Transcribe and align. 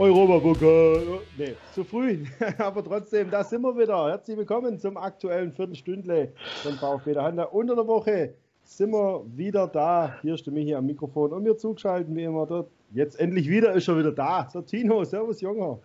Europapokal. 0.00 1.20
Nee, 1.36 1.54
zu 1.74 1.84
früh. 1.84 2.24
Aber 2.58 2.82
trotzdem, 2.82 3.30
da 3.30 3.44
sind 3.44 3.60
wir 3.60 3.76
wieder. 3.76 4.08
Herzlich 4.08 4.34
willkommen 4.38 4.78
zum 4.78 4.96
aktuellen 4.96 5.52
Viertelstündle 5.52 6.32
von 6.62 6.72
VfB 6.72 7.12
der 7.12 7.24
Handel. 7.24 7.44
Unter 7.52 7.76
der 7.76 7.86
Woche 7.86 8.32
sind 8.64 8.92
wir 8.92 9.22
wieder 9.26 9.66
da. 9.66 10.14
Hier 10.22 10.36
ist 10.36 10.46
der 10.46 10.54
Michi 10.54 10.74
am 10.74 10.86
Mikrofon 10.86 11.34
und 11.34 11.42
mir 11.42 11.54
zugeschaltet, 11.54 12.16
wie 12.16 12.24
immer 12.24 12.46
dort. 12.46 12.70
Jetzt 12.92 13.20
endlich 13.20 13.46
wieder 13.50 13.74
ist 13.74 13.88
er 13.88 13.98
wieder 13.98 14.12
da. 14.12 14.48
So, 14.50 14.62
Tino, 14.62 15.04
servus, 15.04 15.42
Junger. 15.42 15.78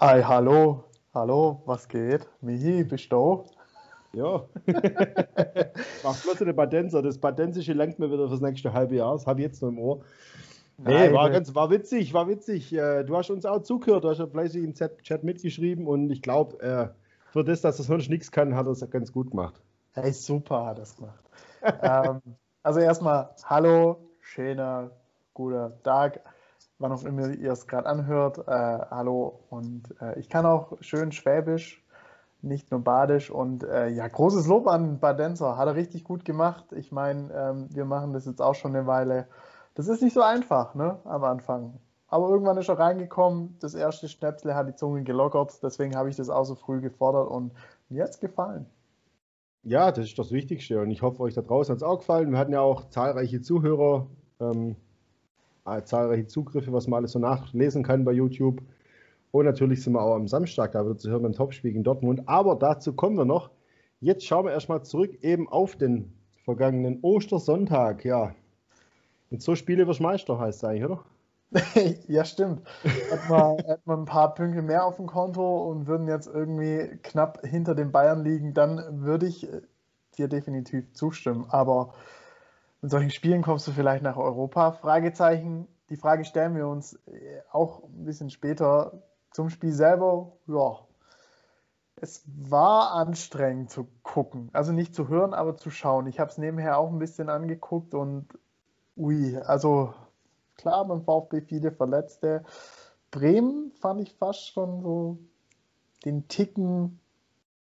Hi, 0.00 0.20
hallo. 0.20 0.82
Hallo, 1.14 1.62
was 1.64 1.86
geht? 1.86 2.26
Michi, 2.40 2.82
bist 2.82 3.12
du? 3.12 3.44
Ja. 4.14 4.42
Mach 6.02 6.22
bloß 6.24 6.42
eine 6.42 6.54
Padenser. 6.54 7.02
Das 7.02 7.16
Padensische 7.16 7.72
lenkt 7.72 8.00
mir 8.00 8.10
wieder 8.10 8.26
fürs 8.26 8.40
nächste 8.40 8.72
halbe 8.72 8.96
Jahr. 8.96 9.12
Das 9.12 9.28
habe 9.28 9.42
ich 9.42 9.46
jetzt 9.46 9.62
noch 9.62 9.68
im 9.68 9.78
Ohr. 9.78 10.00
Nee, 10.78 11.12
war, 11.12 11.28
ganz, 11.30 11.54
war 11.56 11.70
witzig, 11.70 12.14
war 12.14 12.28
witzig. 12.28 12.72
Äh, 12.72 13.02
du 13.02 13.16
hast 13.16 13.30
uns 13.30 13.44
auch 13.44 13.62
zugehört, 13.62 14.04
du 14.04 14.10
hast 14.10 14.18
ja 14.18 14.28
fleißig 14.28 14.62
im 14.62 14.74
Chat 14.74 15.24
mitgeschrieben 15.24 15.88
und 15.88 16.08
ich 16.10 16.22
glaube, 16.22 16.60
äh, 16.62 16.88
für 17.32 17.42
das, 17.42 17.62
dass 17.62 17.78
das 17.78 17.86
sonst 17.86 18.08
nichts 18.08 18.30
kann, 18.30 18.54
hat 18.54 18.66
er 18.66 18.72
es 18.72 18.90
ganz 18.90 19.12
gut 19.12 19.30
gemacht. 19.30 19.60
Hey, 19.92 20.12
super 20.12 20.66
hat 20.66 20.78
er 20.78 20.82
es 20.84 20.94
gemacht. 20.94 21.24
ähm, 21.82 22.20
also 22.62 22.78
erstmal, 22.78 23.30
hallo, 23.44 24.08
schöner, 24.20 24.92
guter 25.34 25.82
Tag, 25.82 26.20
wann 26.78 26.92
auch 26.92 27.04
immer 27.04 27.28
ihr 27.28 27.50
es 27.52 27.66
gerade 27.66 27.88
anhört. 27.88 28.38
Äh, 28.38 28.78
hallo 28.90 29.40
und 29.50 29.94
äh, 30.00 30.16
ich 30.20 30.28
kann 30.28 30.46
auch 30.46 30.78
schön 30.80 31.10
Schwäbisch, 31.10 31.84
nicht 32.40 32.70
nur 32.70 32.84
Badisch 32.84 33.32
und 33.32 33.64
äh, 33.64 33.88
ja, 33.88 34.06
großes 34.06 34.46
Lob 34.46 34.68
an 34.68 35.00
Badenzer, 35.00 35.56
hat 35.56 35.66
er 35.66 35.74
richtig 35.74 36.04
gut 36.04 36.24
gemacht. 36.24 36.66
Ich 36.72 36.92
meine, 36.92 37.32
ähm, 37.34 37.68
wir 37.74 37.84
machen 37.84 38.12
das 38.12 38.26
jetzt 38.26 38.40
auch 38.40 38.54
schon 38.54 38.76
eine 38.76 38.86
Weile 38.86 39.26
das 39.78 39.86
ist 39.86 40.02
nicht 40.02 40.12
so 40.12 40.22
einfach, 40.22 40.74
ne, 40.74 40.98
am 41.04 41.22
Anfang. 41.22 41.78
Aber 42.08 42.28
irgendwann 42.30 42.56
ist 42.56 42.68
er 42.68 42.80
reingekommen, 42.80 43.56
das 43.60 43.76
erste 43.76 44.08
Schnäpsle 44.08 44.56
hat 44.56 44.66
die 44.66 44.74
Zunge 44.74 45.04
gelockert, 45.04 45.62
deswegen 45.62 45.94
habe 45.94 46.10
ich 46.10 46.16
das 46.16 46.30
auch 46.30 46.42
so 46.42 46.56
früh 46.56 46.80
gefordert 46.80 47.30
und 47.30 47.52
es 47.88 48.18
gefallen. 48.18 48.66
Ja, 49.62 49.92
das 49.92 50.06
ist 50.06 50.18
das 50.18 50.32
Wichtigste 50.32 50.80
und 50.80 50.90
ich 50.90 51.02
hoffe, 51.02 51.20
euch 51.20 51.34
da 51.34 51.42
draußen 51.42 51.70
hat 51.70 51.76
es 51.76 51.84
auch 51.84 52.00
gefallen. 52.00 52.32
Wir 52.32 52.38
hatten 52.38 52.52
ja 52.52 52.60
auch 52.60 52.88
zahlreiche 52.88 53.40
Zuhörer, 53.40 54.08
ähm, 54.40 54.74
äh, 55.64 55.80
zahlreiche 55.82 56.26
Zugriffe, 56.26 56.72
was 56.72 56.88
man 56.88 56.98
alles 56.98 57.12
so 57.12 57.20
nachlesen 57.20 57.84
kann 57.84 58.04
bei 58.04 58.12
YouTube. 58.12 58.60
Und 59.30 59.44
natürlich 59.44 59.84
sind 59.84 59.92
wir 59.92 60.02
auch 60.02 60.16
am 60.16 60.26
Samstag 60.26 60.72
da 60.72 60.84
wieder 60.84 60.96
zu 60.96 61.08
hören 61.08 61.22
beim 61.22 61.34
Topspiel 61.34 61.76
in 61.76 61.84
Dortmund. 61.84 62.22
Aber 62.26 62.56
dazu 62.56 62.94
kommen 62.94 63.16
wir 63.16 63.26
noch. 63.26 63.50
Jetzt 64.00 64.26
schauen 64.26 64.46
wir 64.46 64.52
erstmal 64.52 64.82
zurück 64.82 65.22
eben 65.22 65.48
auf 65.48 65.76
den 65.76 66.14
vergangenen 66.44 66.98
Ostersonntag. 67.02 68.04
Ja, 68.04 68.34
mit 69.30 69.42
so 69.42 69.54
Spiele 69.54 69.86
wirst 69.86 70.00
Meister, 70.00 70.38
heißt 70.38 70.58
es 70.58 70.64
eigentlich, 70.64 70.84
oder? 70.84 71.04
ja, 72.08 72.24
stimmt. 72.24 72.62
Hätten 72.82 73.28
wir, 73.30 73.56
hätten 73.66 73.86
wir 73.86 73.96
ein 73.96 74.04
paar 74.04 74.34
Punkte 74.34 74.60
mehr 74.60 74.84
auf 74.84 74.96
dem 74.96 75.06
Konto 75.06 75.70
und 75.70 75.86
würden 75.86 76.06
jetzt 76.06 76.26
irgendwie 76.26 76.98
knapp 77.02 77.44
hinter 77.44 77.74
den 77.74 77.90
Bayern 77.90 78.22
liegen, 78.22 78.52
dann 78.52 79.02
würde 79.02 79.26
ich 79.26 79.50
äh, 79.50 79.62
dir 80.18 80.28
definitiv 80.28 80.92
zustimmen. 80.92 81.46
Aber 81.48 81.94
in 82.82 82.90
solchen 82.90 83.10
Spielen 83.10 83.42
kommst 83.42 83.66
du 83.66 83.72
vielleicht 83.72 84.02
nach 84.02 84.16
Europa? 84.16 84.72
Fragezeichen. 84.72 85.66
Die 85.88 85.96
Frage 85.96 86.26
stellen 86.26 86.54
wir 86.54 86.68
uns 86.68 86.94
äh, 87.06 87.40
auch 87.50 87.84
ein 87.84 88.04
bisschen 88.04 88.28
später 88.28 89.02
zum 89.30 89.48
Spiel 89.48 89.72
selber. 89.72 90.32
Ja, 90.46 90.80
es 91.96 92.22
war 92.26 92.92
anstrengend 92.92 93.70
zu 93.70 93.88
gucken. 94.02 94.50
Also 94.52 94.72
nicht 94.72 94.94
zu 94.94 95.08
hören, 95.08 95.32
aber 95.32 95.56
zu 95.56 95.70
schauen. 95.70 96.06
Ich 96.06 96.20
habe 96.20 96.30
es 96.30 96.38
nebenher 96.38 96.78
auch 96.78 96.90
ein 96.90 96.98
bisschen 96.98 97.30
angeguckt 97.30 97.94
und 97.94 98.28
Ui, 98.98 99.36
also 99.36 99.94
klar, 100.56 100.84
beim 100.86 101.02
VfB 101.02 101.40
viele 101.40 101.70
Verletzte. 101.70 102.42
Bremen 103.12 103.70
fand 103.80 104.00
ich 104.00 104.12
fast 104.14 104.48
schon 104.48 104.82
so 104.82 105.18
den 106.04 106.26
Ticken 106.26 106.98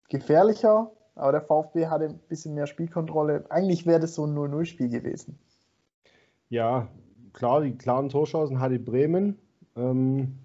gefährlicher, 0.09 0.93
aber 1.17 1.33
der 1.33 1.43
VfB 1.43 1.89
hatte 1.89 2.05
ein 2.05 2.19
bisschen 2.29 2.55
mehr 2.55 2.69
Spielkontrolle. 2.69 3.45
Eigentlich 3.51 3.87
wäre 3.87 3.99
das 3.99 4.15
so 4.15 4.25
ein 4.25 4.37
0-0-Spiel 4.37 4.89
gewesen. 4.89 5.37
Ja, 6.49 6.89
klar, 7.33 7.63
die 7.63 7.77
klaren 7.77 8.09
Torschancen 8.09 8.61
hatte 8.61 8.79
Bremen. 8.79 9.37
Ähm, 9.75 10.39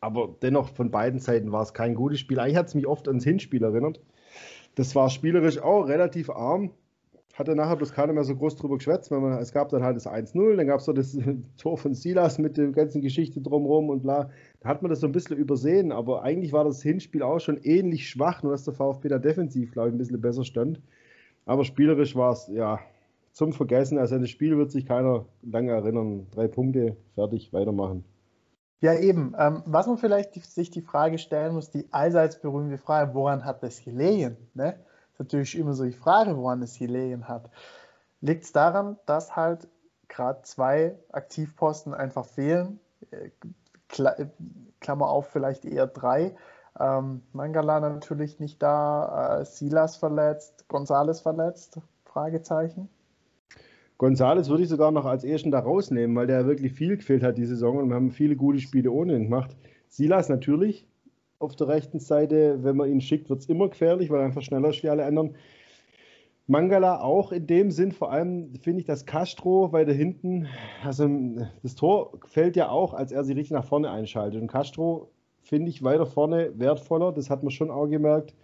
aber 0.00 0.36
dennoch 0.40 0.68
von 0.68 0.92
beiden 0.92 1.18
Seiten 1.18 1.50
war 1.50 1.62
es 1.62 1.74
kein 1.74 1.96
gutes 1.96 2.20
Spiel. 2.20 2.38
Eigentlich 2.38 2.56
hat 2.56 2.68
es 2.68 2.76
mich 2.76 2.86
oft 2.86 3.08
ans 3.08 3.24
Hinspiel 3.24 3.64
erinnert. 3.64 4.00
Das 4.76 4.94
war 4.94 5.10
spielerisch 5.10 5.58
auch 5.58 5.88
relativ 5.88 6.30
arm 6.30 6.70
hat 7.34 7.48
er 7.48 7.54
nachher 7.54 7.76
bloß 7.76 7.92
keiner 7.92 8.12
mehr 8.12 8.24
so 8.24 8.34
groß 8.34 8.56
drüber 8.56 8.78
geschwätzt. 8.78 9.10
Weil 9.10 9.20
man, 9.20 9.38
es 9.38 9.52
gab 9.52 9.68
dann 9.68 9.82
halt 9.82 9.96
das 9.96 10.06
1-0, 10.06 10.56
dann 10.56 10.66
gab 10.66 10.80
es 10.80 10.86
so 10.86 10.92
das 10.92 11.16
Tor 11.56 11.78
von 11.78 11.94
Silas 11.94 12.38
mit 12.38 12.56
der 12.56 12.72
ganzen 12.72 13.00
Geschichte 13.00 13.40
drumherum 13.40 13.90
und 13.90 14.02
bla. 14.02 14.30
Da 14.60 14.68
hat 14.68 14.82
man 14.82 14.90
das 14.90 15.00
so 15.00 15.06
ein 15.06 15.12
bisschen 15.12 15.36
übersehen, 15.36 15.92
aber 15.92 16.22
eigentlich 16.22 16.52
war 16.52 16.64
das 16.64 16.82
Hinspiel 16.82 17.22
auch 17.22 17.38
schon 17.38 17.58
ähnlich 17.58 18.08
schwach, 18.08 18.42
nur 18.42 18.52
dass 18.52 18.64
der 18.64 18.74
VfB 18.74 19.08
da 19.08 19.18
defensiv, 19.18 19.72
glaube 19.72 19.88
ich, 19.88 19.94
ein 19.94 19.98
bisschen 19.98 20.20
besser 20.20 20.44
stand. 20.44 20.80
Aber 21.46 21.64
spielerisch 21.64 22.16
war 22.16 22.32
es, 22.32 22.48
ja, 22.48 22.80
zum 23.32 23.52
Vergessen. 23.52 23.98
Also 23.98 24.16
an 24.16 24.20
das 24.20 24.30
Spiel 24.30 24.56
wird 24.58 24.72
sich 24.72 24.84
keiner 24.84 25.24
lange 25.42 25.70
erinnern. 25.70 26.26
Drei 26.32 26.48
Punkte, 26.48 26.96
fertig, 27.14 27.52
weitermachen. 27.52 28.04
Ja, 28.80 28.94
eben. 28.94 29.34
Ähm, 29.38 29.62
was 29.66 29.86
man 29.86 29.96
vielleicht 29.96 30.34
die, 30.34 30.40
sich 30.40 30.70
die 30.70 30.82
Frage 30.82 31.18
stellen 31.18 31.54
muss, 31.54 31.70
die 31.70 31.86
allseits 31.90 32.40
berühmte 32.40 32.78
Frage, 32.78 33.14
woran 33.14 33.44
hat 33.44 33.62
das 33.62 33.82
gelegen? 33.82 34.36
Ne? 34.54 34.74
Natürlich 35.18 35.58
immer 35.58 35.74
so 35.74 35.84
die 35.84 35.92
Frage, 35.92 36.36
woran 36.36 36.62
es 36.62 36.78
gelegen 36.78 37.28
hat. 37.28 37.50
Liegt 38.20 38.44
es 38.44 38.52
daran, 38.52 38.98
dass 39.06 39.36
halt 39.36 39.68
gerade 40.08 40.42
zwei 40.42 40.98
Aktivposten 41.12 41.94
einfach 41.94 42.26
fehlen? 42.26 42.80
Äh, 43.10 43.30
Klammer 44.80 45.08
auf, 45.08 45.28
vielleicht 45.28 45.64
eher 45.64 45.86
drei. 45.86 46.36
Ähm, 46.78 47.22
Mangala 47.32 47.80
natürlich 47.80 48.38
nicht 48.38 48.62
da, 48.62 49.40
äh, 49.40 49.44
Silas 49.44 49.96
verletzt, 49.96 50.68
Gonzales 50.68 51.20
verletzt? 51.20 51.80
Fragezeichen. 52.04 52.88
Gonzales 53.98 54.48
würde 54.48 54.62
ich 54.62 54.68
sogar 54.68 54.92
noch 54.92 55.06
als 55.06 55.24
ersten 55.24 55.50
da 55.50 55.58
rausnehmen, 55.58 56.14
weil 56.16 56.28
der 56.28 56.46
wirklich 56.46 56.72
viel 56.72 56.96
gefehlt 56.96 57.22
hat 57.24 57.36
die 57.36 57.46
Saison 57.46 57.78
und 57.78 57.88
wir 57.88 57.96
haben 57.96 58.10
viele 58.10 58.36
gute 58.36 58.60
Spiele 58.60 58.92
ohne 58.92 59.16
ihn 59.16 59.24
gemacht. 59.24 59.56
Silas 59.88 60.28
natürlich, 60.28 60.86
auf 61.38 61.56
der 61.56 61.68
rechten 61.68 62.00
Seite. 62.00 62.62
Wenn 62.62 62.76
man 62.76 62.90
ihn 62.90 63.00
schickt, 63.00 63.30
wird 63.30 63.40
es 63.40 63.48
immer 63.48 63.68
gefährlich, 63.68 64.10
weil 64.10 64.20
er 64.20 64.26
einfach 64.26 64.42
schneller 64.42 64.70
ist 64.70 64.82
wie 64.82 64.88
alle 64.88 65.04
anderen. 65.04 65.36
Mangala 66.46 67.02
auch 67.02 67.30
in 67.30 67.46
dem 67.46 67.70
Sinn, 67.70 67.92
vor 67.92 68.10
allem 68.10 68.54
finde 68.62 68.80
ich, 68.80 68.86
dass 68.86 69.04
Castro 69.04 69.70
weiter 69.72 69.92
hinten, 69.92 70.48
also 70.82 71.06
das 71.62 71.74
Tor 71.74 72.12
fällt 72.24 72.56
ja 72.56 72.70
auch, 72.70 72.94
als 72.94 73.12
er 73.12 73.22
sich 73.22 73.36
richtig 73.36 73.52
nach 73.52 73.66
vorne 73.66 73.90
einschaltet. 73.90 74.40
Und 74.40 74.46
Castro 74.48 75.10
finde 75.42 75.68
ich 75.68 75.82
weiter 75.82 76.06
vorne 76.06 76.58
wertvoller, 76.58 77.12
das 77.12 77.28
hat 77.28 77.42
man 77.42 77.50
schon 77.50 77.70
auch 77.70 77.86
gemerkt. 77.86 78.34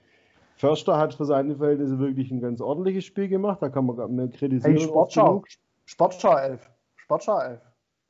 Förster 0.56 0.98
hat 0.98 1.14
für 1.14 1.24
seine 1.24 1.56
Verhältnisse 1.56 1.98
wirklich 1.98 2.30
ein 2.30 2.40
ganz 2.42 2.60
ordentliches 2.60 3.06
Spiel 3.06 3.28
gemacht, 3.28 3.62
da 3.62 3.70
kann 3.70 3.86
man 3.86 4.30
kritisieren. 4.30 4.76
Hey, 4.76 4.84
Sportschau, 4.84 5.42
Sportschau 5.86 6.36
11. 6.36 6.70
Sportschau 6.96 7.38
11. 7.38 7.60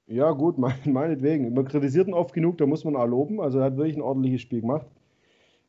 Ja, 0.07 0.33
gut, 0.33 0.59
meinetwegen. 0.87 1.55
Man 1.55 1.65
kritisiert 1.65 2.09
ihn 2.09 2.15
oft 2.15 2.35
genug, 2.35 2.59
da 2.59 2.67
muss 2.67 2.85
man 2.85 2.97
auch 2.97 3.07
loben. 3.07 3.41
Also 3.41 3.59
er 3.59 3.67
hat 3.67 3.77
wirklich 3.77 3.97
ein 3.97 4.03
ordentliches 4.03 4.43
Spiel 4.43 4.61
gemacht. 4.61 4.87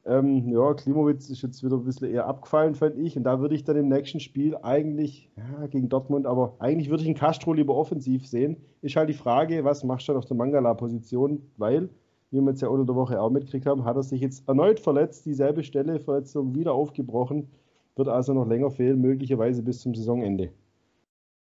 Ähm, 0.06 0.50
ja, 0.50 0.74
Klimowitz 0.76 1.30
ist 1.32 1.42
jetzt 1.42 1.64
wieder 1.64 1.78
ein 1.78 1.84
bisschen 1.84 2.12
eher 2.12 2.28
abgefallen, 2.28 2.76
fand 2.76 2.98
ich. 2.98 3.18
Und 3.18 3.24
da 3.24 3.40
würde 3.40 3.56
ich 3.56 3.64
dann 3.64 3.76
im 3.76 3.88
nächsten 3.88 4.20
Spiel 4.20 4.56
eigentlich, 4.58 5.32
ja, 5.36 5.66
gegen 5.68 5.90
Dortmund, 5.90 6.28
aber 6.28 6.56
eigentlich 6.60 6.90
würde 6.90 7.02
ich 7.02 7.10
einen 7.10 7.18
Castro 7.18 7.54
lieber 7.54 7.76
offensiv 7.76 8.28
sehen. 8.28 8.58
Ist 8.82 8.96
halt 8.96 9.10
die 9.10 9.14
Frage, 9.14 9.64
was 9.64 9.84
machst 9.84 10.08
du 10.08 10.16
auf 10.16 10.26
der 10.26 10.38
Mangala-Position? 10.38 11.42
Weil, 11.58 11.90
wie 12.30 12.40
wir 12.40 12.50
jetzt 12.50 12.62
ja 12.62 12.68
unter 12.68 12.86
der 12.86 12.96
Woche 12.96 13.20
auch 13.20 13.32
mitgekriegt 13.32 13.66
haben, 13.66 13.84
hat 13.84 13.96
er 13.96 14.04
sich 14.04 14.22
jetzt 14.22 14.48
erneut 14.48 14.80
verletzt, 14.80 15.26
dieselbe 15.26 15.64
Stelle, 15.64 16.00
Verletzung 16.00 16.54
wieder 16.54 16.74
aufgebrochen, 16.74 17.50
wird 17.96 18.08
also 18.08 18.34
noch 18.34 18.46
länger 18.46 18.70
fehlen, 18.70 19.02
möglicherweise 19.02 19.64
bis 19.64 19.80
zum 19.80 19.96
Saisonende. 19.96 20.52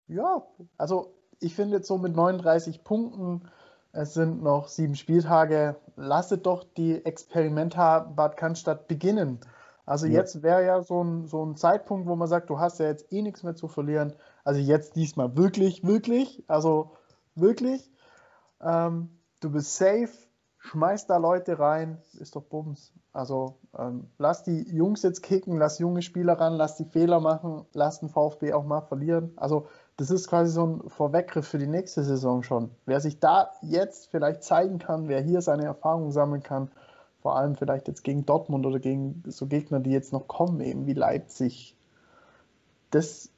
Ja, 0.08 0.48
also 0.78 1.17
ich 1.40 1.56
finde 1.56 1.78
jetzt 1.78 1.88
so 1.88 1.98
mit 1.98 2.16
39 2.16 2.84
Punkten, 2.84 3.44
es 3.92 4.14
sind 4.14 4.44
noch 4.44 4.68
sieben 4.68 4.96
Spieltage, 4.96 5.76
lasset 5.96 6.46
doch 6.46 6.64
die 6.64 7.04
Experimenta 7.06 8.00
Bad 8.00 8.38
Cannstatt 8.38 8.88
beginnen. 8.88 9.40
Also 9.86 10.06
ja. 10.06 10.14
jetzt 10.14 10.44
wäre 10.44 10.66
ja 10.66 10.82
so 10.84 11.04
ein, 11.04 11.28
so 11.28 11.44
ein 11.46 11.56
Zeitpunkt, 11.56 12.08
wo 12.08 12.16
man 12.16 12.28
sagt, 12.28 12.50
du 12.50 12.60
hast 12.60 12.80
ja 12.80 12.88
jetzt 12.88 13.12
eh 13.12 13.22
nichts 13.22 13.44
mehr 13.44 13.56
zu 13.56 13.68
verlieren. 13.68 14.14
Also 14.44 14.60
jetzt 14.60 14.96
diesmal 14.96 15.36
wirklich, 15.38 15.86
wirklich, 15.86 16.44
also 16.48 16.92
wirklich. 17.36 17.90
Ähm, 18.62 19.10
du 19.40 19.50
bist 19.50 19.78
safe, 19.78 20.10
schmeiß 20.58 21.08
da 21.08 21.18
Leute 21.18 21.58
rein, 21.58 22.02
ist 22.20 22.36
doch 22.36 22.44
Bums. 22.44 22.94
Also 23.14 23.60
ähm, 23.78 24.10
lass 24.18 24.44
die 24.44 24.64
Jungs 24.70 25.04
jetzt 25.04 25.24
kicken, 25.24 25.58
lass 25.58 25.80
junge 25.80 26.02
Spieler 26.02 26.34
ran, 26.34 26.54
lass 26.54 26.76
die 26.76 26.86
Fehler 26.86 27.20
machen, 27.20 27.66
lass 27.74 28.02
den 28.02 28.10
VfB 28.10 28.54
auch 28.54 28.66
mal 28.66 28.82
verlieren. 28.82 29.32
Also 29.38 29.68
das 29.98 30.12
ist 30.12 30.28
quasi 30.28 30.52
so 30.52 30.66
ein 30.66 30.90
Vorweggriff 30.90 31.48
für 31.48 31.58
die 31.58 31.68
nächste 31.68 32.04
Saison 32.04 32.44
schon. 32.44 32.70
Wer 32.86 33.00
sich 33.00 33.20
da 33.20 33.52
jetzt 33.62 34.10
vielleicht 34.10 34.44
zeigen 34.44 34.78
kann, 34.78 35.08
wer 35.08 35.22
hier 35.22 35.42
seine 35.42 35.66
Erfahrungen 35.66 36.12
sammeln 36.12 36.44
kann, 36.44 36.70
vor 37.22 37.36
allem 37.36 37.56
vielleicht 37.56 37.88
jetzt 37.88 38.04
gegen 38.04 38.26
Dortmund 38.26 38.66
oder 38.66 38.80
gegen 38.80 39.24
so 39.26 39.48
Gegner, 39.48 39.80
die 39.80 39.90
jetzt 39.90 40.14
noch 40.14 40.28
kommen, 40.28 40.62
eben 40.62 40.86
wie 40.86 40.94
Leipzig, 40.94 41.76
das 42.92 43.32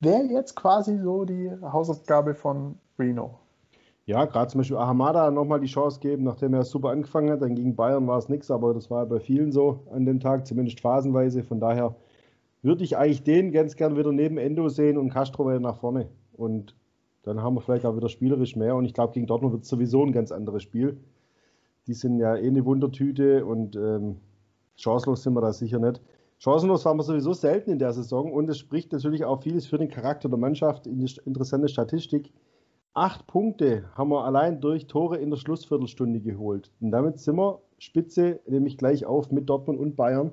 wäre 0.00 0.24
jetzt 0.24 0.56
quasi 0.56 0.98
so 0.98 1.24
die 1.24 1.50
Hausaufgabe 1.62 2.34
von 2.34 2.78
Reno. 2.98 3.38
Ja, 4.04 4.24
gerade 4.24 4.50
zum 4.50 4.58
Beispiel 4.58 4.76
Ahamada 4.76 5.30
nochmal 5.30 5.60
die 5.60 5.68
Chance 5.68 6.00
geben, 6.00 6.24
nachdem 6.24 6.54
er 6.54 6.64
super 6.64 6.90
angefangen 6.90 7.30
hat. 7.30 7.42
Dann 7.42 7.54
gegen 7.54 7.76
Bayern 7.76 8.08
war 8.08 8.18
es 8.18 8.28
nichts, 8.28 8.50
aber 8.50 8.74
das 8.74 8.90
war 8.90 9.06
bei 9.06 9.20
vielen 9.20 9.52
so 9.52 9.84
an 9.92 10.04
dem 10.04 10.18
Tag, 10.18 10.46
zumindest 10.48 10.80
phasenweise. 10.80 11.44
Von 11.44 11.60
daher 11.60 11.94
würde 12.62 12.84
ich 12.84 12.96
eigentlich 12.96 13.24
den 13.24 13.52
ganz 13.52 13.76
gern 13.76 13.96
wieder 13.96 14.12
neben 14.12 14.38
Endo 14.38 14.68
sehen 14.68 14.96
und 14.96 15.10
Castro 15.10 15.46
wieder 15.48 15.60
nach 15.60 15.78
vorne. 15.78 16.08
Und 16.32 16.76
dann 17.24 17.42
haben 17.42 17.54
wir 17.54 17.60
vielleicht 17.60 17.84
auch 17.84 17.96
wieder 17.96 18.08
spielerisch 18.08 18.56
mehr. 18.56 18.76
Und 18.76 18.84
ich 18.84 18.94
glaube, 18.94 19.12
gegen 19.12 19.26
Dortmund 19.26 19.52
wird 19.52 19.64
es 19.64 19.68
sowieso 19.68 20.02
ein 20.04 20.12
ganz 20.12 20.32
anderes 20.32 20.62
Spiel. 20.62 20.98
Die 21.86 21.94
sind 21.94 22.18
ja 22.18 22.36
eh 22.36 22.46
eine 22.46 22.64
Wundertüte 22.64 23.44
und 23.44 23.74
ähm, 23.76 24.16
chancenlos 24.76 25.22
sind 25.24 25.34
wir 25.34 25.40
da 25.40 25.52
sicher 25.52 25.80
nicht. 25.80 26.00
Chancenlos 26.38 26.84
waren 26.84 26.96
wir 26.96 27.04
sowieso 27.04 27.32
selten 27.32 27.70
in 27.70 27.78
der 27.78 27.92
Saison 27.92 28.32
und 28.32 28.48
es 28.48 28.58
spricht 28.58 28.92
natürlich 28.92 29.24
auch 29.24 29.42
vieles 29.42 29.66
für 29.66 29.78
den 29.78 29.88
Charakter 29.88 30.28
der 30.28 30.38
Mannschaft. 30.38 30.86
Interessante 30.86 31.68
Statistik. 31.68 32.32
Acht 32.94 33.26
Punkte 33.26 33.84
haben 33.94 34.10
wir 34.10 34.24
allein 34.24 34.60
durch 34.60 34.86
Tore 34.86 35.18
in 35.18 35.30
der 35.30 35.36
Schlussviertelstunde 35.36 36.20
geholt. 36.20 36.70
Und 36.80 36.90
damit 36.90 37.18
sind 37.20 37.36
wir 37.36 37.60
Spitze, 37.78 38.40
nämlich 38.46 38.76
gleich 38.76 39.06
auf 39.06 39.30
mit 39.30 39.48
Dortmund 39.48 39.80
und 39.80 39.96
Bayern. 39.96 40.32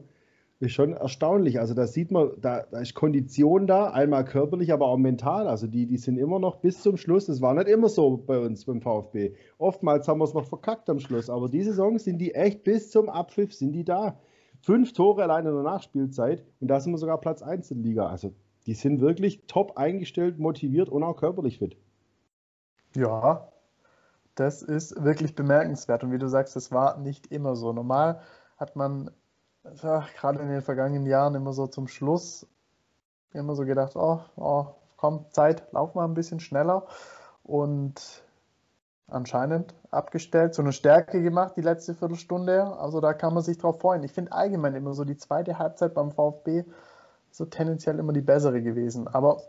Ist 0.61 0.73
schon 0.73 0.91
erstaunlich. 0.91 1.59
Also 1.59 1.73
da 1.73 1.87
sieht 1.87 2.11
man, 2.11 2.31
da, 2.41 2.65
da, 2.69 2.79
ist 2.79 2.93
Kondition 2.93 3.65
da, 3.65 3.91
einmal 3.91 4.25
körperlich, 4.25 4.73
aber 4.73 4.87
auch 4.87 4.97
mental. 4.97 5.47
Also 5.47 5.67
die, 5.67 5.85
die 5.85 5.97
sind 5.97 6.17
immer 6.17 6.37
noch 6.37 6.57
bis 6.57 6.81
zum 6.81 6.97
Schluss. 6.97 7.27
Das 7.27 7.39
war 7.39 7.53
nicht 7.53 7.69
immer 7.69 7.87
so 7.87 8.17
bei 8.17 8.37
uns 8.39 8.65
beim 8.65 8.81
VfB. 8.81 9.35
Oftmals 9.57 10.09
haben 10.09 10.19
wir 10.19 10.25
es 10.25 10.33
noch 10.33 10.45
verkackt 10.45 10.89
am 10.89 10.99
Schluss. 10.99 11.29
Aber 11.29 11.47
diese 11.47 11.71
Saison 11.71 11.97
sind 11.97 12.17
die 12.17 12.35
echt 12.35 12.65
bis 12.65 12.91
zum 12.91 13.07
Abpfiff 13.07 13.53
sind 13.53 13.71
die 13.71 13.85
da. 13.85 14.19
Fünf 14.61 14.91
Tore 14.91 15.23
allein 15.23 15.45
in 15.45 15.53
der 15.53 15.63
Nachspielzeit 15.63 16.43
und 16.59 16.67
da 16.67 16.81
sind 16.81 16.91
wir 16.91 16.97
sogar 16.97 17.21
Platz 17.21 17.41
1 17.41 17.71
in 17.71 17.81
der 17.81 17.89
Liga. 17.89 18.07
Also 18.07 18.33
die 18.65 18.73
sind 18.73 18.99
wirklich 18.99 19.43
top 19.47 19.77
eingestellt, 19.77 20.39
motiviert 20.39 20.89
und 20.89 21.03
auch 21.03 21.15
körperlich 21.15 21.59
fit. 21.59 21.77
Ja, 22.95 23.49
das 24.35 24.61
ist 24.61 25.01
wirklich 25.01 25.35
bemerkenswert. 25.35 26.03
Und 26.03 26.11
wie 26.11 26.17
du 26.17 26.27
sagst, 26.27 26.57
das 26.57 26.71
war 26.71 26.97
nicht 26.97 27.27
immer 27.31 27.55
so. 27.55 27.71
Normal 27.71 28.19
hat 28.57 28.75
man 28.75 29.11
ja, 29.81 30.05
gerade 30.15 30.39
in 30.39 30.49
den 30.49 30.61
vergangenen 30.61 31.05
Jahren 31.05 31.35
immer 31.35 31.53
so 31.53 31.67
zum 31.67 31.87
Schluss 31.87 32.47
immer 33.33 33.55
so 33.55 33.65
gedacht, 33.65 33.95
oh, 33.95 34.19
oh 34.35 34.65
komm, 34.97 35.25
Zeit, 35.31 35.63
lauf 35.71 35.95
mal 35.95 36.05
ein 36.05 36.13
bisschen 36.13 36.39
schneller. 36.39 36.87
Und 37.43 38.23
anscheinend 39.07 39.73
abgestellt, 39.91 40.53
so 40.53 40.61
eine 40.61 40.73
Stärke 40.73 41.21
gemacht 41.21 41.53
die 41.55 41.61
letzte 41.61 41.95
Viertelstunde. 41.95 42.77
Also 42.77 42.99
da 43.01 43.13
kann 43.13 43.33
man 43.33 43.43
sich 43.43 43.57
drauf 43.57 43.79
freuen. 43.79 44.03
Ich 44.03 44.11
finde 44.11 44.31
allgemein 44.31 44.75
immer 44.75 44.93
so 44.93 45.03
die 45.03 45.17
zweite 45.17 45.57
Halbzeit 45.57 45.93
beim 45.93 46.11
VfB 46.11 46.65
so 47.31 47.45
tendenziell 47.45 47.99
immer 47.99 48.13
die 48.13 48.21
bessere 48.21 48.61
gewesen. 48.61 49.07
Aber 49.07 49.41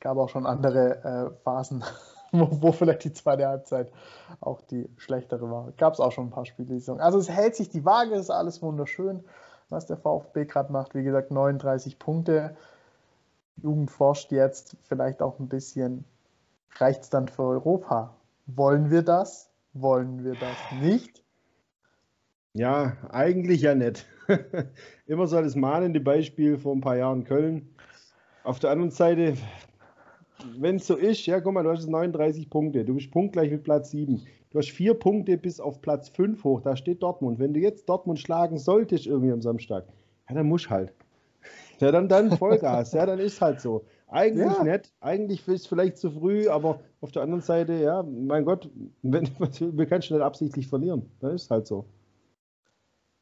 gab 0.00 0.18
auch 0.18 0.28
schon 0.28 0.46
andere 0.46 1.04
äh, 1.04 1.42
Phasen, 1.42 1.84
wo, 2.38 2.48
wo, 2.62 2.72
vielleicht 2.72 3.04
die 3.04 3.12
zweite 3.12 3.46
Halbzeit 3.46 3.92
auch 4.40 4.60
die 4.62 4.88
schlechtere 4.96 5.48
war. 5.50 5.72
Gab 5.76 5.94
es 5.94 6.00
auch 6.00 6.10
schon 6.10 6.26
ein 6.26 6.30
paar 6.30 6.46
Spiele. 6.46 6.80
Also 6.98 7.18
es 7.18 7.30
hält 7.30 7.54
sich 7.54 7.70
die 7.70 7.84
Waage, 7.84 8.16
ist 8.16 8.30
alles 8.30 8.60
wunderschön, 8.60 9.22
was 9.68 9.86
der 9.86 9.96
VfB 9.96 10.44
gerade 10.44 10.72
macht. 10.72 10.96
Wie 10.96 11.04
gesagt, 11.04 11.30
39 11.30 11.98
Punkte. 12.00 12.56
Jugend 13.62 13.90
forscht 13.90 14.32
jetzt 14.32 14.76
vielleicht 14.82 15.22
auch 15.22 15.38
ein 15.38 15.48
bisschen. 15.48 16.04
Reicht 16.76 17.04
es 17.04 17.10
dann 17.10 17.28
für 17.28 17.44
Europa? 17.44 18.16
Wollen 18.46 18.90
wir 18.90 19.02
das? 19.02 19.48
Wollen 19.72 20.24
wir 20.24 20.34
das 20.34 20.56
nicht? 20.80 21.22
Ja, 22.52 22.96
eigentlich 23.10 23.62
ja 23.62 23.76
nicht. 23.76 24.06
Immer 25.06 25.28
so 25.28 25.40
das 25.40 25.54
mahnende 25.54 26.00
Beispiel 26.00 26.58
vor 26.58 26.74
ein 26.74 26.80
paar 26.80 26.96
Jahren 26.96 27.22
Köln. 27.22 27.76
Auf 28.42 28.58
der 28.58 28.70
anderen 28.70 28.90
Seite, 28.90 29.36
wenn 30.58 30.76
es 30.76 30.86
so 30.86 30.96
ist, 30.96 31.24
ja, 31.26 31.40
guck 31.40 31.54
mal, 31.54 31.62
du 31.62 31.70
hast 31.70 31.88
39 31.88 32.50
Punkte, 32.50 32.84
du 32.84 32.94
bist 32.94 33.10
punktgleich 33.10 33.50
mit 33.50 33.64
Platz 33.64 33.90
7. 33.90 34.22
Du 34.50 34.58
hast 34.58 34.70
vier 34.70 34.94
Punkte 34.94 35.36
bis 35.36 35.60
auf 35.60 35.80
Platz 35.80 36.08
5 36.10 36.42
hoch, 36.44 36.60
da 36.60 36.76
steht 36.76 37.02
Dortmund. 37.02 37.38
Wenn 37.38 37.54
du 37.54 37.60
jetzt 37.60 37.88
Dortmund 37.88 38.18
schlagen 38.18 38.58
solltest 38.58 39.06
irgendwie 39.06 39.32
am 39.32 39.42
Samstag, 39.42 39.86
ja, 40.28 40.34
dann 40.34 40.46
musst 40.46 40.70
halt. 40.70 40.92
Ja, 41.80 41.90
dann, 41.90 42.08
dann 42.08 42.36
Vollgas, 42.36 42.92
ja, 42.92 43.04
dann 43.04 43.18
ist 43.18 43.40
halt 43.40 43.60
so. 43.60 43.84
Eigentlich 44.06 44.56
ja. 44.56 44.62
nicht, 44.62 44.92
eigentlich 45.00 45.48
ist 45.48 45.62
es 45.62 45.66
vielleicht 45.66 45.98
zu 45.98 46.10
früh, 46.10 46.48
aber 46.48 46.80
auf 47.00 47.10
der 47.10 47.22
anderen 47.22 47.42
Seite, 47.42 47.74
ja, 47.74 48.02
mein 48.04 48.44
Gott, 48.44 48.70
wenn, 49.02 49.28
wir 49.38 49.86
können 49.86 50.02
schnell 50.02 50.22
absichtlich 50.22 50.68
verlieren. 50.68 51.10
Dann 51.20 51.32
ist 51.32 51.50
halt 51.50 51.66
so. 51.66 51.86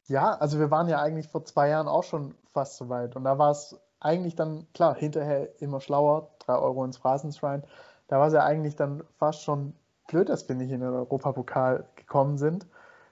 Ja, 0.07 0.33
also 0.33 0.59
wir 0.59 0.69
waren 0.69 0.87
ja 0.89 1.01
eigentlich 1.01 1.29
vor 1.29 1.45
zwei 1.45 1.69
Jahren 1.69 1.87
auch 1.87 2.03
schon 2.03 2.35
fast 2.51 2.77
so 2.77 2.89
weit. 2.89 3.15
Und 3.15 3.23
da 3.23 3.37
war 3.37 3.51
es 3.51 3.79
eigentlich 4.03 4.35
dann, 4.35 4.67
klar, 4.73 4.95
hinterher 4.95 5.49
immer 5.61 5.81
schlauer, 5.81 6.29
drei 6.39 6.55
Euro 6.55 6.83
ins 6.85 6.97
Phrasenschwein. 6.97 7.63
Da 8.07 8.19
war 8.19 8.27
es 8.27 8.33
ja 8.33 8.43
eigentlich 8.43 8.75
dann 8.75 9.03
fast 9.17 9.43
schon 9.43 9.73
blöd, 10.07 10.29
dass 10.29 10.47
wir 10.47 10.55
nicht 10.55 10.71
in 10.71 10.81
den 10.81 10.89
Europapokal 10.89 11.85
gekommen 11.95 12.37
sind. 12.37 12.67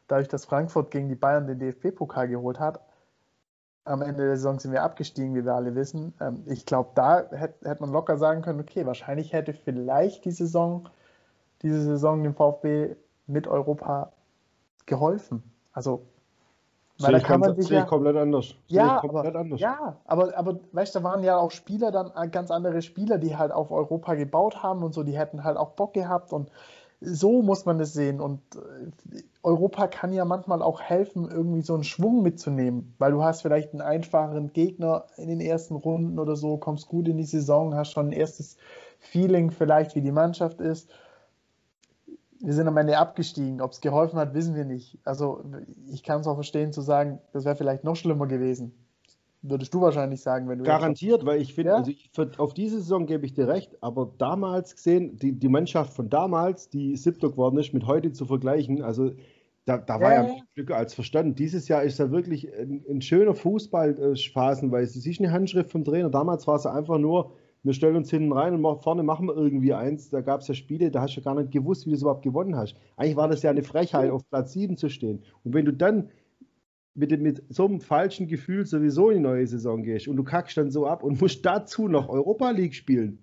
Dadurch, 0.07 0.27
dass 0.27 0.45
Frankfurt 0.45 0.91
gegen 0.91 1.07
die 1.07 1.15
Bayern 1.15 1.47
den 1.47 1.59
DFB-Pokal 1.59 2.27
geholt 2.27 2.59
hat, 2.59 2.81
am 3.83 4.01
Ende 4.01 4.25
der 4.25 4.35
Saison 4.35 4.59
sind 4.59 4.71
wir 4.71 4.83
abgestiegen, 4.83 5.33
wie 5.35 5.43
wir 5.43 5.55
alle 5.55 5.73
wissen. 5.75 6.13
Ähm, 6.19 6.43
ich 6.45 6.65
glaube, 6.65 6.91
da 6.95 7.27
hätte 7.31 7.67
hätt 7.67 7.81
man 7.81 7.91
locker 7.91 8.17
sagen 8.17 8.41
können, 8.41 8.59
okay, 8.59 8.85
wahrscheinlich 8.85 9.33
hätte 9.33 9.53
vielleicht 9.53 10.25
die 10.25 10.31
Saison, 10.31 10.89
diese 11.61 11.81
Saison 11.81 12.23
dem 12.23 12.35
VfB 12.35 12.95
mit 13.27 13.47
Europa 13.47 14.11
geholfen. 14.85 15.43
Also, 15.71 16.05
weil 17.01 17.13
da 17.13 17.19
kann 17.19 17.39
man 17.39 17.55
sich 17.55 17.69
ja, 17.69 17.83
komplett 17.83 18.15
anders. 18.15 18.55
Ja, 18.67 18.99
komplett 18.99 19.27
aber, 19.27 19.39
anders. 19.39 19.59
ja, 19.59 19.97
aber, 20.05 20.37
aber 20.37 20.59
weißt 20.71 20.95
du, 20.95 20.99
da 20.99 21.03
waren 21.03 21.23
ja 21.23 21.37
auch 21.37 21.51
Spieler 21.51 21.91
dann 21.91 22.11
äh, 22.15 22.27
ganz 22.27 22.51
andere 22.51 22.81
Spieler, 22.81 23.17
die 23.17 23.37
halt 23.37 23.51
auf 23.51 23.71
Europa 23.71 24.15
gebaut 24.15 24.63
haben 24.63 24.83
und 24.83 24.93
so, 24.93 25.03
die 25.03 25.17
hätten 25.17 25.43
halt 25.43 25.57
auch 25.57 25.71
Bock 25.71 25.93
gehabt 25.93 26.33
und 26.33 26.49
so 27.01 27.41
muss 27.41 27.65
man 27.65 27.79
es 27.79 27.93
sehen. 27.93 28.21
Und 28.21 28.39
äh, 28.55 29.21
Europa 29.43 29.87
kann 29.87 30.13
ja 30.13 30.23
manchmal 30.23 30.61
auch 30.61 30.81
helfen, 30.81 31.29
irgendwie 31.29 31.61
so 31.61 31.73
einen 31.73 31.83
Schwung 31.83 32.21
mitzunehmen, 32.21 32.93
weil 32.99 33.11
du 33.11 33.23
hast 33.23 33.41
vielleicht 33.41 33.73
einen 33.73 33.81
einfacheren 33.81 34.53
Gegner 34.53 35.05
in 35.17 35.27
den 35.27 35.41
ersten 35.41 35.75
Runden 35.75 36.19
oder 36.19 36.35
so, 36.35 36.57
kommst 36.57 36.87
gut 36.87 37.07
in 37.07 37.17
die 37.17 37.23
Saison, 37.23 37.75
hast 37.75 37.91
schon 37.91 38.09
ein 38.09 38.13
erstes 38.13 38.57
Feeling 38.99 39.49
vielleicht, 39.49 39.95
wie 39.95 40.01
die 40.01 40.11
Mannschaft 40.11 40.61
ist. 40.61 40.89
Wir 42.43 42.53
sind 42.53 42.67
am 42.67 42.77
Ende 42.77 42.97
abgestiegen. 42.97 43.61
Ob 43.61 43.71
es 43.71 43.81
geholfen 43.81 44.17
hat, 44.17 44.33
wissen 44.33 44.55
wir 44.55 44.65
nicht. 44.65 44.97
Also 45.03 45.43
ich 45.91 46.03
kann 46.03 46.21
es 46.21 46.27
auch 46.27 46.35
verstehen 46.35 46.73
zu 46.73 46.81
sagen, 46.81 47.19
das 47.33 47.45
wäre 47.45 47.55
vielleicht 47.55 47.83
noch 47.83 47.95
schlimmer 47.95 48.27
gewesen 48.27 48.73
würdest 49.41 49.73
du 49.73 49.81
wahrscheinlich 49.81 50.21
sagen, 50.21 50.47
wenn 50.47 50.59
du. 50.59 50.65
Garantiert, 50.65 51.25
weil 51.25 51.41
ich 51.41 51.53
finde, 51.53 51.71
ja? 51.71 51.77
also 51.77 51.91
auf 52.37 52.53
diese 52.53 52.77
Saison 52.77 53.05
gebe 53.05 53.25
ich 53.25 53.33
dir 53.33 53.47
recht, 53.47 53.77
aber 53.81 54.13
damals 54.17 54.75
gesehen, 54.75 55.17
die, 55.17 55.33
die 55.33 55.49
Mannschaft 55.49 55.93
von 55.93 56.09
damals, 56.09 56.69
die 56.69 56.95
siebter 56.95 57.29
geworden 57.29 57.57
ist, 57.57 57.73
mit 57.73 57.85
heute 57.85 58.11
zu 58.11 58.25
vergleichen, 58.25 58.81
also 58.83 59.11
da, 59.65 59.77
da 59.77 59.99
war 60.01 60.13
ja, 60.13 60.23
ja 60.25 60.35
Glück 60.55 60.71
als 60.71 60.93
verstanden. 60.93 61.35
Dieses 61.35 61.67
Jahr 61.67 61.83
ist 61.83 61.99
da 61.99 62.11
wirklich 62.11 62.51
ein, 62.51 62.83
ein 62.89 63.01
schöner 63.01 63.35
Fußball 63.35 63.97
äh, 63.99 64.15
phasenweise. 64.15 64.97
Es 64.97 65.05
ist 65.05 65.19
eine 65.19 65.31
Handschrift 65.31 65.71
vom 65.71 65.83
Trainer. 65.83 66.09
Damals 66.09 66.47
war 66.47 66.55
es 66.55 66.65
einfach 66.65 66.97
nur, 66.97 67.33
wir 67.63 67.73
stellen 67.73 67.95
uns 67.95 68.09
hinten 68.09 68.31
rein 68.31 68.53
und 68.53 68.81
vorne 68.81 69.03
machen 69.03 69.27
wir 69.27 69.35
irgendwie 69.35 69.73
eins. 69.73 70.09
Da 70.09 70.21
gab 70.21 70.41
es 70.41 70.47
ja 70.47 70.55
Spiele, 70.55 70.89
da 70.89 71.01
hast 71.01 71.15
du 71.15 71.21
gar 71.21 71.35
nicht 71.35 71.51
gewusst, 71.51 71.85
wie 71.85 71.91
du 71.91 71.95
es 71.95 72.01
überhaupt 72.01 72.23
gewonnen 72.23 72.55
hast. 72.55 72.75
Eigentlich 72.97 73.15
war 73.15 73.27
das 73.27 73.43
ja 73.43 73.51
eine 73.51 73.63
Frechheit, 73.63 74.09
auf 74.09 74.27
Platz 74.29 74.53
7 74.53 74.77
zu 74.77 74.89
stehen. 74.89 75.23
Und 75.43 75.53
wenn 75.53 75.65
du 75.65 75.73
dann 75.73 76.09
mit, 76.93 77.19
mit 77.21 77.43
so 77.49 77.65
einem 77.65 77.79
falschen 77.79 78.27
Gefühl 78.27 78.65
sowieso 78.65 79.09
in 79.09 79.17
die 79.17 79.23
neue 79.23 79.47
Saison 79.47 79.83
gehst 79.83 80.07
und 80.07 80.17
du 80.17 80.23
kackst 80.23 80.57
dann 80.57 80.71
so 80.71 80.87
ab 80.87 81.03
und 81.03 81.21
musst 81.21 81.45
dazu 81.45 81.87
noch 81.87 82.09
Europa 82.09 82.49
League 82.49 82.73
spielen. 82.73 83.19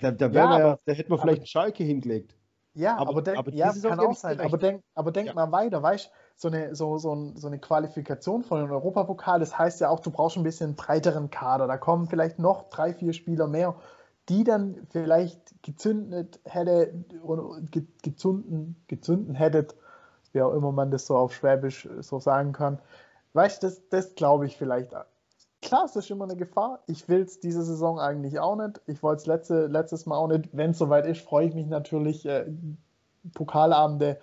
Da, 0.00 0.10
da, 0.10 0.28
ja, 0.28 0.46
aber, 0.46 0.80
da 0.84 0.92
hätten 0.92 1.10
wir 1.10 1.18
vielleicht 1.18 1.40
einen 1.40 1.46
Schalke 1.46 1.84
hingelegt. 1.84 2.36
Ja, 2.74 2.96
aber, 2.96 3.10
aber, 3.10 3.22
denk, 3.22 3.38
aber 3.38 3.52
ja, 3.52 3.72
kann 3.72 4.00
auch 4.00 4.14
sein. 4.14 4.40
Aber 4.40 4.56
denk, 4.56 4.82
aber 4.94 5.10
denk 5.10 5.28
ja. 5.28 5.34
mal 5.34 5.50
weiter, 5.50 5.82
weißt 5.82 6.10
so 6.40 6.48
eine, 6.48 6.74
so, 6.74 6.96
so, 6.96 7.32
so 7.34 7.46
eine 7.46 7.58
Qualifikation 7.58 8.44
von 8.44 8.60
einem 8.60 8.70
Europapokal, 8.70 9.40
das 9.40 9.58
heißt 9.58 9.80
ja 9.80 9.90
auch, 9.90 10.00
du 10.00 10.10
brauchst 10.10 10.38
ein 10.38 10.42
bisschen 10.42 10.74
breiteren 10.74 11.30
Kader. 11.30 11.66
Da 11.66 11.76
kommen 11.76 12.06
vielleicht 12.06 12.38
noch 12.38 12.70
drei, 12.70 12.94
vier 12.94 13.12
Spieler 13.12 13.46
mehr, 13.46 13.74
die 14.30 14.44
dann 14.44 14.86
vielleicht 14.90 15.62
gezündet 15.62 16.40
hätte, 16.44 16.94
gezünden, 18.02 18.76
gezünden 18.88 19.34
hättet 19.34 19.74
wie 20.32 20.42
auch 20.42 20.52
immer 20.52 20.72
man 20.72 20.90
das 20.90 21.06
so 21.06 21.16
auf 21.16 21.34
Schwäbisch 21.34 21.88
so 22.00 22.20
sagen 22.20 22.52
kann. 22.52 22.78
Weißt 23.32 23.62
du, 23.62 23.66
das, 23.66 23.88
das 23.88 24.14
glaube 24.14 24.46
ich 24.46 24.56
vielleicht. 24.56 24.92
Klar, 25.62 25.84
es 25.84 25.96
ist 25.96 26.10
immer 26.10 26.24
eine 26.24 26.36
Gefahr. 26.36 26.80
Ich 26.86 27.08
will 27.08 27.22
es 27.22 27.40
diese 27.40 27.62
Saison 27.62 27.98
eigentlich 27.98 28.40
auch 28.40 28.56
nicht. 28.56 28.80
Ich 28.86 29.02
wollte 29.02 29.20
es 29.20 29.26
letzte, 29.26 29.66
letztes 29.66 30.06
Mal 30.06 30.16
auch 30.16 30.28
nicht. 30.28 30.48
Wenn 30.52 30.70
es 30.70 30.78
soweit 30.78 31.06
ist, 31.06 31.20
freue 31.20 31.46
ich 31.46 31.54
mich 31.54 31.66
natürlich. 31.66 32.24
Äh, 32.26 32.46
Pokalabende 33.34 34.18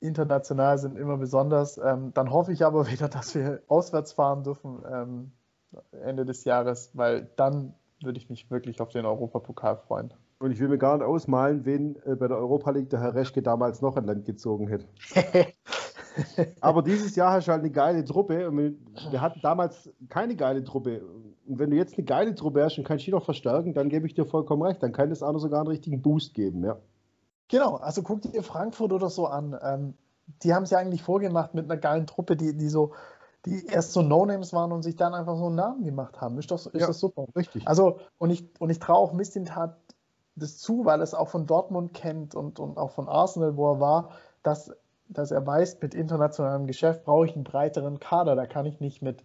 international 0.00 0.78
sind 0.78 0.96
immer 0.96 1.16
besonders. 1.16 1.78
Ähm, 1.78 2.12
dann 2.14 2.30
hoffe 2.30 2.52
ich 2.52 2.64
aber 2.64 2.86
wieder, 2.90 3.08
dass 3.08 3.34
wir 3.34 3.62
auswärts 3.68 4.12
fahren 4.12 4.44
dürfen 4.44 4.82
ähm, 4.90 5.32
Ende 5.92 6.24
des 6.24 6.44
Jahres, 6.44 6.90
weil 6.94 7.30
dann 7.36 7.74
würde 8.02 8.18
ich 8.18 8.30
mich 8.30 8.50
wirklich 8.50 8.80
auf 8.80 8.90
den 8.90 9.04
Europapokal 9.04 9.76
freuen. 9.76 10.14
Und 10.38 10.52
ich 10.52 10.60
will 10.60 10.68
mir 10.68 10.78
gar 10.78 10.96
nicht 10.96 11.06
ausmalen, 11.06 11.64
wen 11.64 11.96
äh, 12.04 12.14
bei 12.14 12.28
der 12.28 12.38
Europa 12.38 12.70
League 12.70 12.90
der 12.90 13.00
Herr 13.00 13.14
Reschke 13.14 13.42
damals 13.42 13.82
noch 13.82 13.96
an 13.96 14.04
Land 14.04 14.24
gezogen 14.24 14.68
hätte. 14.68 14.86
Aber 16.60 16.82
dieses 16.82 17.16
Jahr 17.16 17.32
hast 17.32 17.48
du 17.48 17.52
halt 17.52 17.60
eine 17.60 17.70
geile 17.70 18.04
Truppe. 18.04 18.50
Wir 19.10 19.20
hatten 19.20 19.40
damals 19.40 19.90
keine 20.08 20.36
geile 20.36 20.64
Truppe. 20.64 21.02
Und 21.46 21.58
wenn 21.58 21.70
du 21.70 21.76
jetzt 21.76 21.96
eine 21.96 22.04
geile 22.04 22.34
Truppe 22.34 22.64
hast 22.64 22.78
und 22.78 22.84
kannst 22.84 23.06
die 23.06 23.10
noch 23.10 23.24
verstärken, 23.24 23.74
dann 23.74 23.88
gebe 23.88 24.06
ich 24.06 24.14
dir 24.14 24.26
vollkommen 24.26 24.62
recht. 24.62 24.82
Dann 24.82 24.92
kann 24.92 25.10
das 25.10 25.22
auch 25.22 25.32
noch 25.32 25.38
sogar 25.38 25.60
einen 25.60 25.68
richtigen 25.68 26.02
Boost 26.02 26.34
geben, 26.34 26.64
ja. 26.64 26.78
Genau, 27.48 27.76
also 27.76 28.02
guck 28.02 28.22
dir 28.22 28.42
Frankfurt 28.42 28.92
oder 28.92 29.10
so 29.10 29.26
an. 29.26 29.58
Ähm, 29.62 29.94
die 30.42 30.54
haben 30.54 30.64
es 30.64 30.70
ja 30.70 30.78
eigentlich 30.78 31.02
vorgemacht 31.02 31.54
mit 31.54 31.64
einer 31.64 31.80
geilen 31.80 32.06
Truppe, 32.06 32.36
die, 32.36 32.56
die 32.56 32.68
so, 32.68 32.92
die 33.46 33.66
erst 33.66 33.92
so 33.92 34.02
No-Names 34.02 34.52
waren 34.52 34.72
und 34.72 34.82
sich 34.82 34.96
dann 34.96 35.14
einfach 35.14 35.36
so 35.36 35.46
einen 35.46 35.54
Namen 35.54 35.84
gemacht 35.84 36.20
haben. 36.20 36.38
Ist, 36.38 36.50
doch, 36.50 36.58
ist 36.58 36.74
ja, 36.74 36.86
das 36.86 37.00
super. 37.00 37.26
Richtig. 37.34 37.66
Also, 37.66 38.00
und 38.18 38.30
ich, 38.30 38.44
und 38.58 38.70
ich 38.70 38.78
traue 38.78 38.98
auch 38.98 39.12
Mistintat 39.12 39.76
das 40.36 40.58
zu, 40.58 40.84
weil 40.84 41.00
er 41.00 41.04
es 41.04 41.14
auch 41.14 41.28
von 41.28 41.46
Dortmund 41.46 41.94
kennt 41.94 42.34
und, 42.34 42.60
und 42.60 42.78
auch 42.78 42.92
von 42.92 43.08
Arsenal, 43.08 43.56
wo 43.56 43.72
er 43.72 43.80
war, 43.80 44.10
dass, 44.42 44.70
dass 45.08 45.30
er 45.30 45.44
weiß, 45.46 45.78
mit 45.80 45.94
internationalem 45.94 46.66
Geschäft 46.66 47.04
brauche 47.04 47.26
ich 47.26 47.34
einen 47.34 47.44
breiteren 47.44 47.98
Kader. 47.98 48.36
Da 48.36 48.46
kann 48.46 48.66
ich 48.66 48.78
nicht 48.78 49.02
mit, 49.02 49.24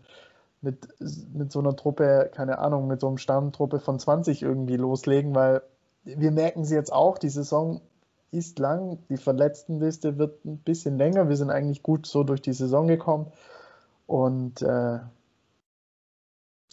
mit, 0.62 0.88
mit 1.34 1.52
so 1.52 1.60
einer 1.60 1.76
Truppe, 1.76 2.32
keine 2.34 2.58
Ahnung, 2.60 2.88
mit 2.88 3.02
so 3.02 3.08
einem 3.08 3.18
Stammtruppe 3.18 3.80
von 3.80 4.00
20 4.00 4.42
irgendwie 4.42 4.78
loslegen, 4.78 5.36
weil 5.36 5.62
wir 6.04 6.32
merken 6.32 6.66
sie 6.66 6.76
jetzt 6.76 6.92
auch, 6.92 7.18
die 7.18 7.30
Saison 7.30 7.82
ist 8.34 8.60
lang, 8.60 8.98
die 9.10 9.18
Verletztenliste 9.18 10.18
wird 10.18 10.44
ein 10.46 10.58
bisschen 10.58 10.98
länger. 10.98 11.30
Wir 11.30 11.38
sind 11.38 11.50
eigentlich 11.50 11.84
gut 11.84 12.06
so 12.06 12.24
durch 12.24 12.42
die 12.42 12.54
Saison 12.54 12.88
gekommen. 12.88 13.32
Und 14.08 14.62
äh, 14.62 15.00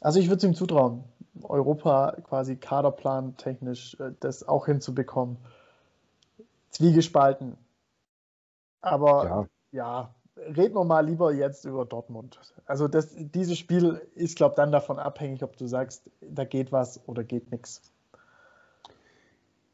also 0.00 0.18
ich 0.18 0.28
würde 0.28 0.38
es 0.38 0.44
ihm 0.44 0.54
zutrauen, 0.54 1.04
Europa 1.42 2.16
quasi 2.24 2.56
Kaderplan 2.56 3.36
technisch 3.36 3.98
äh, 4.00 4.12
das 4.20 4.46
auch 4.48 4.66
hinzubekommen. 4.66 5.36
Zwiegespalten. 6.70 7.56
Aber 8.80 9.24
ja, 9.24 9.46
ja 9.72 10.14
reden 10.36 10.74
wir 10.74 10.84
mal 10.84 11.04
lieber 11.04 11.32
jetzt 11.32 11.64
über 11.64 11.84
Dortmund. 11.84 12.40
Also 12.64 12.88
das, 12.88 13.14
dieses 13.16 13.58
Spiel 13.58 14.00
ist, 14.14 14.36
glaube 14.36 14.52
ich, 14.52 14.56
dann 14.56 14.72
davon 14.72 14.98
abhängig, 14.98 15.42
ob 15.42 15.56
du 15.56 15.66
sagst, 15.66 16.10
da 16.20 16.44
geht 16.44 16.72
was 16.72 17.00
oder 17.06 17.24
geht 17.24 17.50
nichts. 17.50 17.82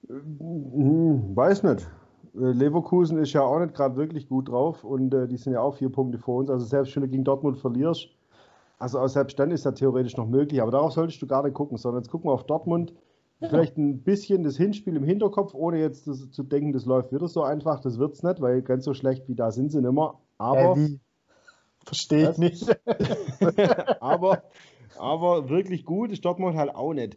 Hm, 0.08 1.36
weiß 1.36 1.62
nicht. 1.64 1.88
Äh, 2.34 2.52
Leverkusen 2.52 3.18
ist 3.18 3.32
ja 3.32 3.42
auch 3.42 3.58
nicht 3.58 3.74
gerade 3.74 3.96
wirklich 3.96 4.28
gut 4.28 4.48
drauf 4.48 4.84
und 4.84 5.12
äh, 5.14 5.26
die 5.26 5.36
sind 5.36 5.52
ja 5.52 5.60
auch 5.60 5.76
vier 5.76 5.90
Punkte 5.90 6.18
vor 6.18 6.38
uns. 6.38 6.50
Also 6.50 6.64
selbst 6.64 6.94
wenn 6.96 7.02
du 7.02 7.08
gegen 7.08 7.24
Dortmund 7.24 7.58
verlierst, 7.58 8.08
also 8.78 9.06
selbst 9.06 9.38
dann 9.38 9.50
ist 9.50 9.64
das 9.64 9.74
theoretisch 9.74 10.16
noch 10.16 10.28
möglich, 10.28 10.60
aber 10.60 10.70
darauf 10.70 10.92
solltest 10.92 11.20
du 11.22 11.26
gar 11.26 11.42
nicht 11.42 11.54
gucken, 11.54 11.78
sondern 11.78 12.02
jetzt 12.02 12.10
gucken 12.10 12.28
wir 12.28 12.34
auf 12.34 12.44
Dortmund. 12.44 12.92
Ja. 13.40 13.48
Vielleicht 13.48 13.76
ein 13.76 14.02
bisschen 14.02 14.44
das 14.44 14.56
Hinspiel 14.56 14.96
im 14.96 15.04
Hinterkopf, 15.04 15.54
ohne 15.54 15.78
jetzt 15.78 16.06
das, 16.06 16.30
zu 16.30 16.42
denken, 16.42 16.72
das 16.72 16.86
läuft 16.86 17.12
wieder 17.12 17.28
so 17.28 17.42
einfach. 17.42 17.80
Das 17.80 17.98
wird 17.98 18.14
es 18.14 18.22
nicht, 18.22 18.40
weil 18.40 18.62
ganz 18.62 18.84
so 18.84 18.94
schlecht 18.94 19.28
wie 19.28 19.34
da 19.34 19.50
sind 19.50 19.70
sie 19.70 19.80
nicht 19.80 19.92
mehr. 19.92 20.14
Aber. 20.38 20.76
Äh, 20.76 20.98
Verstehe 21.84 22.30
ich 22.30 22.38
nicht. 22.38 22.76
aber, 24.00 24.42
aber 24.98 25.48
wirklich 25.48 25.84
gut 25.84 26.10
ist 26.10 26.24
Dortmund 26.24 26.56
halt 26.56 26.74
auch 26.74 26.94
nicht. 26.94 27.16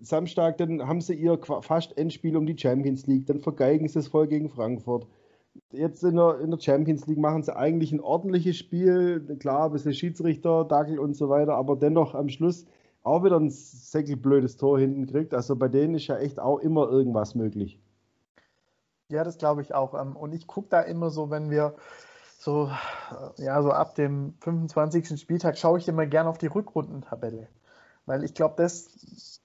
Samstag, 0.00 0.58
dann 0.58 0.86
haben 0.86 1.00
sie 1.00 1.14
ihr 1.14 1.38
fast 1.38 1.96
Endspiel 1.96 2.36
um 2.36 2.46
die 2.46 2.58
Champions 2.58 3.06
League, 3.06 3.26
dann 3.26 3.40
vergeigen 3.40 3.88
sie 3.88 3.98
es 3.98 4.08
voll 4.08 4.26
gegen 4.26 4.48
Frankfurt. 4.48 5.06
Jetzt 5.70 6.02
in 6.02 6.16
der, 6.16 6.40
in 6.40 6.50
der 6.50 6.58
Champions 6.58 7.06
League 7.06 7.18
machen 7.18 7.42
sie 7.42 7.56
eigentlich 7.56 7.92
ein 7.92 8.00
ordentliches 8.00 8.56
Spiel. 8.56 9.20
Klar, 9.38 9.66
ein 9.66 9.72
bisschen 9.72 9.94
Schiedsrichter, 9.94 10.64
Dackel 10.64 10.98
und 10.98 11.14
so 11.14 11.28
weiter, 11.28 11.54
aber 11.54 11.76
dennoch 11.76 12.14
am 12.14 12.28
Schluss 12.28 12.66
auch 13.04 13.22
wieder 13.22 13.38
ein 13.38 13.50
säckelblödes 13.50 14.56
Tor 14.56 14.78
hinten 14.78 15.06
kriegt. 15.06 15.34
Also 15.34 15.56
bei 15.56 15.68
denen 15.68 15.94
ist 15.94 16.06
ja 16.06 16.16
echt 16.16 16.40
auch 16.40 16.58
immer 16.58 16.88
irgendwas 16.88 17.34
möglich. 17.34 17.78
Ja, 19.10 19.22
das 19.22 19.38
glaube 19.38 19.62
ich 19.62 19.74
auch. 19.74 19.94
Ähm, 19.94 20.16
und 20.16 20.34
ich 20.34 20.46
gucke 20.46 20.68
da 20.70 20.80
immer 20.80 21.10
so, 21.10 21.30
wenn 21.30 21.50
wir 21.50 21.74
so, 22.38 22.70
äh, 23.38 23.44
ja, 23.44 23.62
so 23.62 23.70
ab 23.70 23.94
dem 23.94 24.34
25. 24.40 25.20
Spieltag 25.20 25.58
schaue 25.58 25.78
ich 25.78 25.86
immer 25.86 26.06
gerne 26.06 26.28
auf 26.28 26.38
die 26.38 26.46
Rückrundentabelle. 26.46 27.48
Weil 28.06 28.24
ich 28.24 28.34
glaube, 28.34 28.54
das 28.56 29.40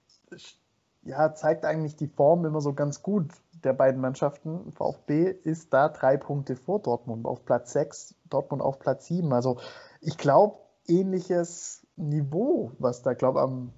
ja, 1.02 1.34
zeigt 1.34 1.64
eigentlich 1.64 1.96
die 1.96 2.08
Form 2.08 2.44
immer 2.44 2.60
so 2.60 2.74
ganz 2.74 3.02
gut 3.02 3.30
der 3.64 3.72
beiden 3.72 4.00
Mannschaften. 4.00 4.72
VfB 4.72 5.30
ist 5.30 5.72
da 5.72 5.88
drei 5.88 6.16
Punkte 6.16 6.56
vor 6.56 6.80
Dortmund 6.80 7.26
auf 7.26 7.44
Platz 7.44 7.72
6, 7.72 8.14
Dortmund 8.28 8.62
auf 8.62 8.78
Platz 8.78 9.06
7. 9.06 9.32
Also 9.32 9.58
ich 10.00 10.18
glaube, 10.18 10.58
ähnliches 10.86 11.86
Niveau, 11.96 12.72
was 12.78 13.02
da, 13.02 13.14
glaube 13.14 13.38
ich, 13.38 13.44
am 13.44 13.72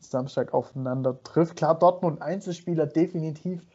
Samstag 0.00 0.54
aufeinander 0.54 1.22
trifft. 1.22 1.56
Klar, 1.56 1.78
Dortmund 1.78 2.22
Einzelspieler 2.22 2.86
definitiv, 2.86 3.66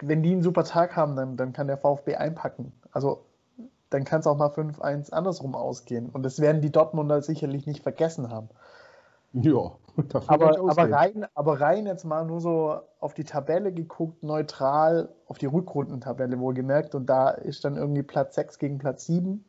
wenn 0.00 0.22
die 0.22 0.32
einen 0.32 0.42
super 0.42 0.64
Tag 0.64 0.96
haben, 0.96 1.16
dann, 1.16 1.36
dann 1.36 1.52
kann 1.52 1.68
der 1.68 1.78
VfB 1.78 2.16
einpacken. 2.16 2.72
Also 2.90 3.24
dann 3.90 4.04
kann 4.04 4.20
es 4.20 4.26
auch 4.26 4.36
mal 4.36 4.48
5-1 4.48 5.12
andersrum 5.12 5.54
ausgehen. 5.54 6.08
Und 6.08 6.24
das 6.24 6.40
werden 6.40 6.62
die 6.62 6.72
Dortmunder 6.72 7.22
sicherlich 7.22 7.66
nicht 7.66 7.82
vergessen 7.82 8.30
haben. 8.30 8.48
Ja, 9.42 9.72
aber, 10.26 10.58
aber, 10.58 10.90
rein, 10.90 11.26
aber 11.34 11.60
rein 11.60 11.86
jetzt 11.86 12.04
mal 12.04 12.24
nur 12.24 12.40
so 12.40 12.80
auf 12.98 13.14
die 13.14 13.24
Tabelle 13.24 13.72
geguckt, 13.72 14.22
neutral, 14.22 15.14
auf 15.26 15.38
die 15.38 15.46
Rückrundentabelle 15.46 16.38
wohlgemerkt. 16.40 16.94
Und 16.94 17.06
da 17.06 17.30
ist 17.30 17.64
dann 17.64 17.76
irgendwie 17.76 18.02
Platz 18.02 18.34
6 18.34 18.58
gegen 18.58 18.78
Platz 18.78 19.06
7. 19.06 19.44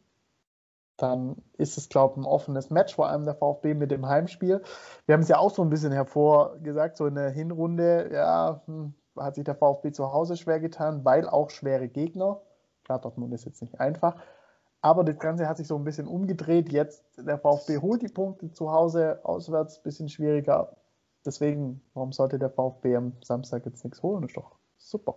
Dann 0.97 1.37
ist 1.57 1.77
es, 1.77 1.89
glaube 1.89 2.13
ich, 2.13 2.17
ein 2.25 2.29
offenes 2.29 2.69
Match, 2.69 2.95
vor 2.95 3.09
allem 3.09 3.25
der 3.25 3.35
VfB 3.35 3.73
mit 3.73 3.91
dem 3.91 4.07
Heimspiel. 4.07 4.61
Wir 5.05 5.13
haben 5.13 5.21
es 5.21 5.29
ja 5.29 5.39
auch 5.39 5.51
so 5.51 5.61
ein 5.61 5.69
bisschen 5.69 5.91
hervorgesagt, 5.91 6.97
so 6.97 7.07
in 7.07 7.15
der 7.15 7.29
Hinrunde, 7.31 8.09
ja, 8.13 8.61
hm, 8.65 8.93
hat 9.17 9.35
sich 9.35 9.43
der 9.43 9.55
VfB 9.55 9.91
zu 9.91 10.13
Hause 10.13 10.37
schwer 10.37 10.59
getan, 10.59 11.03
weil 11.03 11.27
auch 11.27 11.49
schwere 11.49 11.87
Gegner. 11.87 12.41
Klar, 12.83 12.99
Dortmund 13.01 13.33
ist 13.33 13.45
jetzt 13.45 13.61
nicht 13.61 13.79
einfach. 13.79 14.15
Aber 14.85 15.03
das 15.03 15.17
Ganze 15.17 15.49
hat 15.49 15.57
sich 15.57 15.65
so 15.65 15.75
ein 15.77 15.83
bisschen 15.83 16.05
umgedreht. 16.05 16.71
Jetzt 16.71 17.03
der 17.17 17.39
VfB 17.39 17.79
holt 17.79 18.03
die 18.03 18.07
Punkte 18.07 18.51
zu 18.51 18.71
Hause, 18.71 19.19
auswärts 19.23 19.79
ein 19.79 19.83
bisschen 19.83 20.09
schwieriger. 20.09 20.77
Deswegen, 21.25 21.81
warum 21.95 22.11
sollte 22.11 22.37
der 22.37 22.51
VfB 22.51 22.95
am 22.95 23.13
Samstag 23.23 23.65
jetzt 23.65 23.83
nichts 23.83 24.03
holen? 24.03 24.25
Ist 24.25 24.37
doch 24.37 24.51
super. 24.77 25.15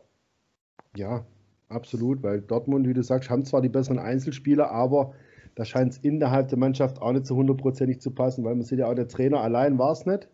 Ja, 0.96 1.22
absolut, 1.68 2.22
weil 2.22 2.40
Dortmund, 2.40 2.88
wie 2.88 2.94
du 2.94 3.02
sagst, 3.02 3.28
haben 3.28 3.44
zwar 3.44 3.60
die 3.60 3.68
besseren 3.68 3.98
Einzelspieler, 3.98 4.70
aber 4.70 5.12
da 5.54 5.66
scheint 5.66 5.92
es 5.92 5.98
innerhalb 5.98 6.48
der 6.48 6.56
Mannschaft 6.56 7.02
auch 7.02 7.12
nicht 7.12 7.26
so 7.26 7.36
hundertprozentig 7.36 8.00
zu 8.00 8.10
passen, 8.10 8.44
weil 8.44 8.54
man 8.54 8.64
sieht 8.64 8.78
ja 8.78 8.88
auch, 8.88 8.94
der 8.94 9.08
Trainer 9.08 9.42
allein 9.42 9.76
war 9.76 9.92
es 9.92 10.06
nicht. 10.06 10.28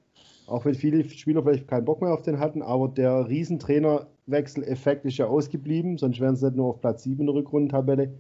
Auch 0.47 0.65
wenn 0.65 0.75
viele 0.75 1.03
Spieler 1.03 1.43
vielleicht 1.43 1.67
keinen 1.67 1.87
Bock 1.87 2.03
mehr 2.03 2.15
auf 2.15 2.23
den 2.23 2.39
hatten, 2.39 2.63
aber 2.63 2.87
der 2.87 3.29
Riesentrainerwechsel-Effekt 3.29 5.05
ist 5.05 5.17
ja 5.17 5.27
ausgeblieben, 5.27 5.99
sonst 5.99 6.21
wären 6.21 6.37
sie 6.37 6.47
nicht 6.47 6.57
nur 6.57 6.69
auf 6.69 6.81
Platz 6.81 7.03
7 7.03 7.19
in 7.19 7.27
der 7.27 7.35
Rückrundentabelle. 7.35 8.13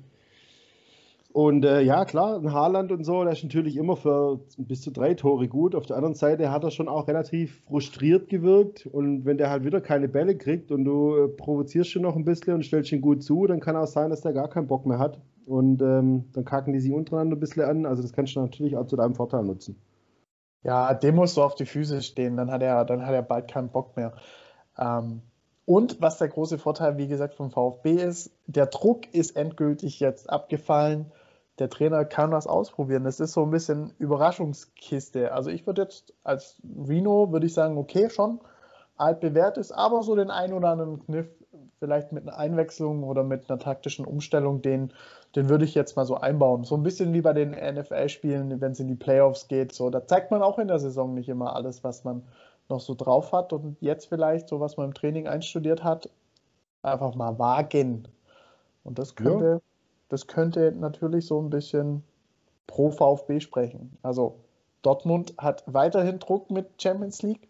Und 1.34 1.64
äh, 1.64 1.80
ja, 1.80 2.04
klar, 2.04 2.36
ein 2.36 2.52
Haaland 2.52 2.92
und 2.92 3.02
so, 3.02 3.24
der 3.24 3.32
ist 3.32 3.42
natürlich 3.42 3.76
immer 3.76 3.96
für 3.96 4.38
bis 4.56 4.82
zu 4.82 4.92
drei 4.92 5.14
Tore 5.14 5.48
gut. 5.48 5.74
Auf 5.74 5.84
der 5.84 5.96
anderen 5.96 6.14
Seite 6.14 6.52
hat 6.52 6.62
er 6.62 6.70
schon 6.70 6.86
auch 6.88 7.08
relativ 7.08 7.60
frustriert 7.64 8.28
gewirkt. 8.28 8.86
Und 8.86 9.24
wenn 9.24 9.36
der 9.36 9.50
halt 9.50 9.64
wieder 9.64 9.80
keine 9.80 10.06
Bälle 10.06 10.36
kriegt 10.36 10.70
und 10.70 10.84
du 10.84 11.16
äh, 11.16 11.26
provozierst 11.26 11.90
schon 11.90 12.02
noch 12.02 12.14
ein 12.14 12.24
bisschen 12.24 12.54
und 12.54 12.64
stellst 12.64 12.92
ihn 12.92 13.00
gut 13.00 13.24
zu, 13.24 13.48
dann 13.48 13.58
kann 13.58 13.74
auch 13.74 13.88
sein, 13.88 14.10
dass 14.10 14.20
der 14.20 14.32
gar 14.32 14.48
keinen 14.48 14.68
Bock 14.68 14.86
mehr 14.86 15.00
hat. 15.00 15.18
Und 15.44 15.82
ähm, 15.82 16.26
dann 16.34 16.44
kacken 16.44 16.72
die 16.72 16.78
sich 16.78 16.92
untereinander 16.92 17.34
ein 17.34 17.40
bisschen 17.40 17.64
an. 17.64 17.84
Also 17.84 18.02
das 18.02 18.12
kannst 18.12 18.36
du 18.36 18.40
natürlich 18.40 18.76
auch 18.76 18.86
zu 18.86 18.94
deinem 18.94 19.16
Vorteil 19.16 19.42
nutzen. 19.42 19.76
Ja, 20.62 20.94
dem 20.94 21.16
musst 21.16 21.36
du 21.36 21.42
auf 21.42 21.56
die 21.56 21.66
Füße 21.66 22.02
stehen, 22.02 22.36
dann 22.36 22.52
hat 22.52 22.62
er, 22.62 22.84
dann 22.84 23.04
hat 23.04 23.12
er 23.12 23.22
bald 23.22 23.50
keinen 23.50 23.70
Bock 23.70 23.96
mehr. 23.96 24.12
Ähm, 24.78 25.22
und 25.64 26.00
was 26.00 26.18
der 26.18 26.28
große 26.28 26.58
Vorteil, 26.58 26.96
wie 26.96 27.08
gesagt, 27.08 27.34
vom 27.34 27.50
VfB 27.50 27.94
ist, 27.94 28.30
der 28.46 28.66
Druck 28.66 29.12
ist 29.12 29.34
endgültig 29.34 29.98
jetzt 29.98 30.30
abgefallen 30.30 31.10
der 31.58 31.70
Trainer 31.70 32.04
kann 32.04 32.32
was 32.32 32.46
ausprobieren. 32.46 33.04
Das 33.04 33.20
ist 33.20 33.32
so 33.32 33.42
ein 33.42 33.50
bisschen 33.50 33.92
Überraschungskiste. 33.98 35.32
Also 35.32 35.50
ich 35.50 35.66
würde 35.66 35.82
jetzt 35.82 36.12
als 36.24 36.60
Reno 36.88 37.30
würde 37.32 37.46
ich 37.46 37.54
sagen, 37.54 37.78
okay, 37.78 38.10
schon 38.10 38.40
altbewährt 38.96 39.58
ist, 39.58 39.72
aber 39.72 40.02
so 40.02 40.16
den 40.16 40.30
einen 40.30 40.52
oder 40.52 40.70
anderen 40.70 41.04
Kniff, 41.04 41.26
vielleicht 41.78 42.12
mit 42.12 42.26
einer 42.26 42.38
Einwechslung 42.38 43.04
oder 43.04 43.22
mit 43.22 43.48
einer 43.48 43.58
taktischen 43.58 44.04
Umstellung, 44.04 44.62
den, 44.62 44.92
den 45.36 45.48
würde 45.48 45.64
ich 45.64 45.74
jetzt 45.74 45.96
mal 45.96 46.06
so 46.06 46.16
einbauen. 46.16 46.64
So 46.64 46.76
ein 46.76 46.82
bisschen 46.82 47.12
wie 47.12 47.20
bei 47.20 47.32
den 47.32 47.50
NFL-Spielen, 47.50 48.60
wenn 48.60 48.72
es 48.72 48.80
in 48.80 48.88
die 48.88 48.94
Playoffs 48.94 49.48
geht. 49.48 49.72
So, 49.72 49.90
da 49.90 50.06
zeigt 50.06 50.30
man 50.30 50.42
auch 50.42 50.58
in 50.58 50.68
der 50.68 50.78
Saison 50.78 51.14
nicht 51.14 51.28
immer 51.28 51.54
alles, 51.54 51.84
was 51.84 52.04
man 52.04 52.22
noch 52.68 52.80
so 52.80 52.94
drauf 52.94 53.32
hat. 53.32 53.52
Und 53.52 53.76
jetzt 53.80 54.06
vielleicht, 54.06 54.48
so 54.48 54.60
was 54.60 54.76
man 54.76 54.86
im 54.86 54.94
Training 54.94 55.28
einstudiert 55.28 55.84
hat, 55.84 56.08
einfach 56.82 57.14
mal 57.14 57.38
wagen. 57.38 58.08
Und 58.84 58.98
das 58.98 59.14
könnte, 59.14 59.60
ja 59.64 59.73
das 60.08 60.26
könnte 60.26 60.72
natürlich 60.72 61.26
so 61.26 61.40
ein 61.40 61.50
bisschen 61.50 62.02
pro 62.66 62.90
VfB 62.90 63.40
sprechen. 63.40 63.96
Also 64.02 64.36
Dortmund 64.82 65.34
hat 65.38 65.64
weiterhin 65.66 66.18
Druck 66.18 66.50
mit 66.50 66.80
Champions 66.80 67.22
League. 67.22 67.48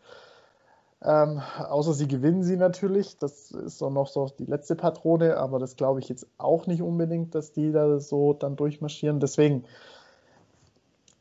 Ähm, 1.02 1.42
außer 1.58 1.92
sie 1.92 2.08
gewinnen 2.08 2.42
sie 2.42 2.56
natürlich. 2.56 3.18
Das 3.18 3.50
ist 3.50 3.82
auch 3.82 3.90
noch 3.90 4.08
so 4.08 4.30
die 4.38 4.46
letzte 4.46 4.74
Patrone, 4.74 5.36
aber 5.36 5.58
das 5.58 5.76
glaube 5.76 6.00
ich 6.00 6.08
jetzt 6.08 6.26
auch 6.38 6.66
nicht 6.66 6.80
unbedingt, 6.80 7.34
dass 7.34 7.52
die 7.52 7.72
da 7.72 7.98
so 8.00 8.32
dann 8.32 8.56
durchmarschieren. 8.56 9.20
Deswegen 9.20 9.64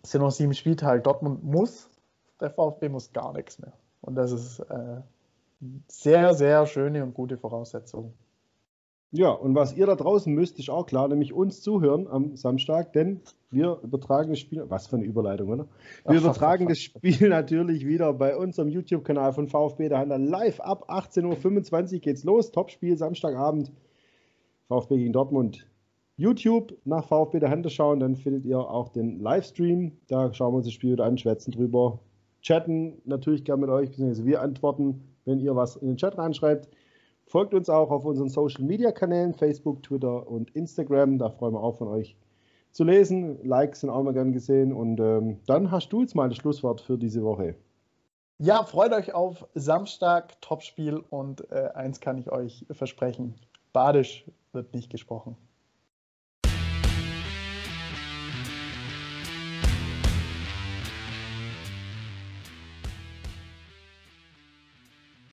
sind 0.03 0.21
noch 0.21 0.31
sieben 0.31 0.53
Spieltage. 0.53 1.01
Dortmund 1.01 1.43
muss, 1.43 1.89
der 2.39 2.49
VfB 2.49 2.89
muss 2.89 3.11
gar 3.11 3.33
nichts 3.33 3.59
mehr. 3.59 3.73
Und 4.01 4.15
das 4.15 4.31
ist 4.31 4.59
äh, 4.59 5.01
sehr, 5.87 6.33
sehr 6.33 6.65
schöne 6.65 7.03
und 7.03 7.13
gute 7.13 7.37
Voraussetzung. 7.37 8.13
Ja, 9.15 9.29
und 9.29 9.53
was 9.53 9.77
ihr 9.77 9.85
da 9.85 9.93
draußen 9.93 10.33
müsst, 10.33 10.57
ist 10.57 10.71
auch 10.71 10.87
klar, 10.87 11.07
nämlich 11.07 11.33
uns 11.33 11.61
zuhören 11.61 12.07
am 12.07 12.35
Samstag, 12.35 12.93
denn 12.93 13.21
wir 13.51 13.77
übertragen 13.83 14.31
das 14.31 14.39
Spiel, 14.39 14.65
was 14.69 14.87
für 14.87 14.95
eine 14.95 15.05
Überleitung, 15.05 15.49
oder? 15.49 15.67
Wir 16.07 16.17
übertragen 16.17 16.67
das 16.67 16.79
Spiel 16.79 17.29
natürlich 17.29 17.85
wieder 17.85 18.11
bei 18.13 18.35
unserem 18.35 18.69
YouTube-Kanal 18.69 19.31
von 19.33 19.47
VfB 19.47 19.89
der 19.89 19.99
Handel 19.99 20.19
live 20.19 20.59
ab 20.61 20.89
18.25 20.89 21.93
Uhr 21.93 21.99
geht's 21.99 22.23
los. 22.23 22.49
Topspiel 22.49 22.97
Samstagabend, 22.97 23.71
VfB 24.67 24.97
gegen 24.97 25.13
Dortmund. 25.13 25.67
YouTube 26.17 26.75
nach 26.83 27.05
VfB 27.05 27.39
der 27.39 27.51
Handel 27.51 27.69
schauen, 27.69 27.99
dann 27.99 28.15
findet 28.15 28.45
ihr 28.45 28.57
auch 28.57 28.89
den 28.89 29.19
Livestream. 29.19 29.91
Da 30.07 30.33
schauen 30.33 30.53
wir 30.53 30.57
uns 30.57 30.65
das 30.65 30.73
Spiel 30.73 30.93
wieder 30.93 31.05
an, 31.05 31.19
schwätzen 31.19 31.51
drüber, 31.51 31.99
chatten 32.41 32.99
natürlich 33.05 33.43
gerne 33.43 33.61
mit 33.61 33.69
euch, 33.69 33.89
beziehungsweise 33.89 34.25
wir 34.25 34.41
antworten, 34.41 35.03
wenn 35.25 35.39
ihr 35.39 35.55
was 35.55 35.75
in 35.75 35.89
den 35.89 35.97
Chat 35.97 36.17
reinschreibt. 36.17 36.67
Folgt 37.25 37.53
uns 37.53 37.69
auch 37.69 37.89
auf 37.89 38.05
unseren 38.05 38.29
Social 38.29 38.63
Media 38.63 38.91
Kanälen, 38.91 39.33
Facebook, 39.33 39.81
Twitter 39.83 40.27
und 40.27 40.51
Instagram. 40.55 41.17
Da 41.17 41.29
freuen 41.29 41.53
wir 41.53 41.63
auch 41.63 41.77
von 41.77 41.87
euch 41.87 42.15
zu 42.71 42.83
lesen. 42.83 43.37
Likes 43.43 43.81
sind 43.81 43.89
auch 43.89 44.03
mal 44.03 44.13
gern 44.13 44.33
gesehen. 44.33 44.73
Und 44.73 44.99
ähm, 44.99 45.39
dann 45.45 45.71
hast 45.71 45.89
du 45.89 46.01
jetzt 46.01 46.15
mal 46.15 46.29
das 46.29 46.37
Schlusswort 46.37 46.81
für 46.81 46.97
diese 46.97 47.23
Woche. 47.23 47.55
Ja, 48.39 48.63
freut 48.63 48.93
euch 48.93 49.13
auf 49.13 49.47
Samstag, 49.53 50.41
Topspiel 50.41 51.01
und 51.09 51.49
äh, 51.51 51.69
eins 51.75 52.01
kann 52.01 52.17
ich 52.17 52.31
euch 52.31 52.65
versprechen: 52.71 53.35
Badisch 53.71 54.25
wird 54.51 54.73
nicht 54.73 54.89
gesprochen. 54.89 55.37